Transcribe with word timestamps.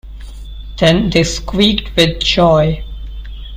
Then 0.79 1.11
they 1.11 1.23
squeaked 1.23 1.95
with 1.95 2.19
joy! 2.23 2.83